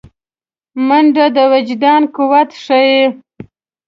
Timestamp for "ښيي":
2.63-3.01